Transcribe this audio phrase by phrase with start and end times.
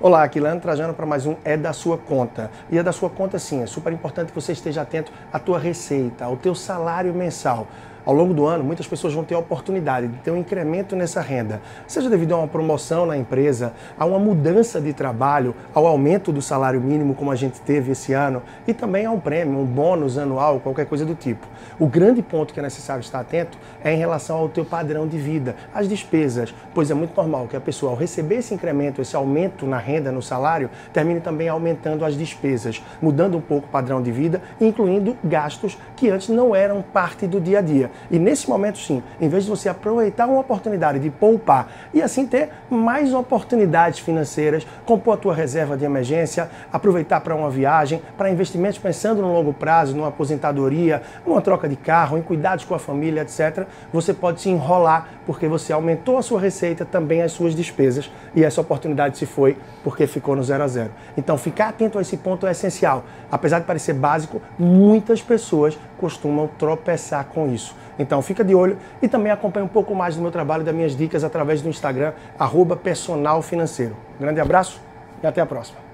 [0.00, 2.52] Olá, aqui Leandro Trajano para mais um É da Sua Conta.
[2.70, 5.58] E é da sua conta sim, é super importante que você esteja atento à tua
[5.58, 7.66] receita, ao teu salário mensal.
[8.08, 11.20] Ao longo do ano, muitas pessoas vão ter a oportunidade de ter um incremento nessa
[11.20, 16.32] renda, seja devido a uma promoção na empresa, a uma mudança de trabalho, ao aumento
[16.32, 19.64] do salário mínimo, como a gente teve esse ano, e também a um prêmio, um
[19.66, 21.46] bônus anual, qualquer coisa do tipo.
[21.78, 25.18] O grande ponto que é necessário estar atento é em relação ao teu padrão de
[25.18, 29.16] vida, às despesas, pois é muito normal que a pessoa, ao receber esse incremento, esse
[29.16, 34.00] aumento na renda, no salário, termine também aumentando as despesas, mudando um pouco o padrão
[34.00, 37.97] de vida, incluindo gastos que antes não eram parte do dia a dia.
[38.10, 42.26] E nesse momento, sim, em vez de você aproveitar uma oportunidade de poupar e assim
[42.26, 48.30] ter mais oportunidades financeiras, compor a tua reserva de emergência, aproveitar para uma viagem, para
[48.30, 52.78] investimentos pensando no longo prazo, numa aposentadoria, numa troca de carro, em cuidados com a
[52.78, 57.54] família, etc., você pode se enrolar porque você aumentou a sua receita, também as suas
[57.54, 60.90] despesas e essa oportunidade se foi porque ficou no zero a zero.
[61.16, 63.04] Então, ficar atento a esse ponto é essencial.
[63.30, 67.76] Apesar de parecer básico, muitas pessoas costumam tropeçar com isso.
[67.98, 70.74] Então fica de olho e também acompanhe um pouco mais do meu trabalho e das
[70.74, 73.96] minhas dicas através do Instagram, arroba personal financeiro.
[74.20, 74.80] Grande abraço
[75.22, 75.87] e até a próxima.